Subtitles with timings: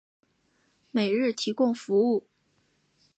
[0.89, 2.25] 每日提供服务。